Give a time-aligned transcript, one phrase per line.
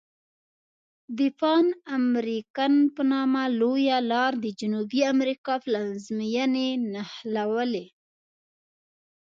[1.17, 1.65] د پان
[1.99, 7.85] امریکن په نامه لویه لار د جنوبي امریکا پلازمیني نښلولي.